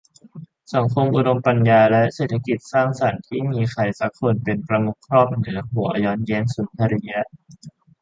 [0.73, 7.19] สังคมอุดมปัญญาและเศรษฐกิจสร้างสรรค์ที่มีใครสักคนเป็นประมุขครอบเหนือหัว ย้อนแย้งสุนทรียะ